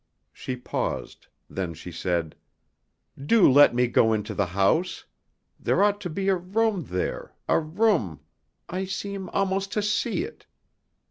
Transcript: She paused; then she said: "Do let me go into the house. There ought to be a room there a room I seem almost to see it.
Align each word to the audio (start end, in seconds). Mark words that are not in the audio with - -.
She 0.33 0.55
paused; 0.55 1.27
then 1.47 1.75
she 1.75 1.91
said: 1.91 2.35
"Do 3.23 3.47
let 3.47 3.75
me 3.75 3.85
go 3.85 4.13
into 4.13 4.33
the 4.33 4.47
house. 4.47 5.05
There 5.59 5.83
ought 5.83 6.01
to 6.01 6.09
be 6.09 6.27
a 6.27 6.35
room 6.35 6.85
there 6.85 7.35
a 7.47 7.59
room 7.59 8.21
I 8.67 8.85
seem 8.85 9.29
almost 9.29 9.71
to 9.73 9.83
see 9.83 10.23
it. 10.23 10.47